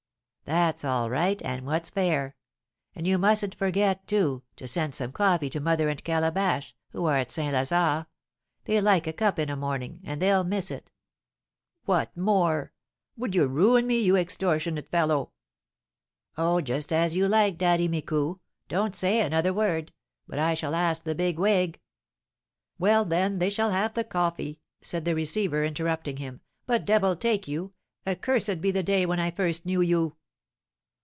"That's 0.45 0.83
all 0.83 1.09
right, 1.09 1.41
and 1.43 1.65
what's 1.65 1.89
fair. 1.91 2.35
And 2.93 3.07
you 3.07 3.17
mustn't 3.17 3.55
forget, 3.55 4.05
too, 4.05 4.43
to 4.57 4.67
send 4.67 4.93
some 4.93 5.13
coffee 5.13 5.49
to 5.49 5.61
mother 5.61 5.87
and 5.87 6.03
Calabash, 6.03 6.75
who 6.89 7.05
are 7.05 7.15
at 7.15 7.31
St. 7.31 7.53
Lazare; 7.53 8.07
they 8.65 8.81
like 8.81 9.07
a 9.07 9.13
cup 9.13 9.39
in 9.39 9.49
a 9.49 9.55
morning, 9.55 10.01
and 10.03 10.21
they'll 10.21 10.43
miss 10.43 10.69
it." 10.69 10.91
"What 11.85 12.17
more? 12.17 12.73
Would 13.15 13.33
you 13.33 13.47
ruin 13.47 13.87
me, 13.87 14.01
you 14.01 14.17
extortionate 14.17 14.91
fellow?" 14.91 15.31
"Oh, 16.37 16.59
just 16.59 16.91
as 16.91 17.15
you 17.15 17.29
like, 17.29 17.57
Daddy 17.57 17.87
Micou, 17.87 18.41
don't 18.67 18.93
say 18.93 19.21
another 19.21 19.53
word, 19.53 19.93
but 20.27 20.37
I 20.37 20.53
shall 20.53 20.75
ask 20.75 21.05
the 21.05 21.15
big 21.15 21.39
wig" 21.39 21.79
"Well, 22.79 23.05
then, 23.05 23.39
they 23.39 23.49
shall 23.49 23.71
have 23.71 23.93
the 23.93 24.03
coffee," 24.03 24.59
said 24.81 25.05
the 25.05 25.15
receiver, 25.15 25.63
interrupting 25.63 26.17
him. 26.17 26.41
"But 26.65 26.83
devil 26.83 27.15
take 27.15 27.47
you! 27.47 27.73
Accursed 28.05 28.59
be 28.59 28.71
the 28.71 28.83
day 28.83 29.05
when 29.05 29.19
I 29.19 29.31
first 29.31 29.65
knew 29.65 29.79
you!" 29.79 30.17